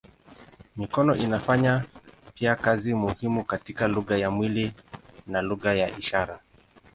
Mikono 0.77 1.15
inafanya 1.15 1.85
pia 2.33 2.55
kazi 2.55 2.93
muhimu 2.93 3.43
katika 3.43 3.87
lugha 3.87 4.17
ya 4.17 4.31
mwili 4.31 4.73
na 5.27 5.41
lugha 5.41 5.73
ya 5.73 5.97
ishara. 5.97 6.39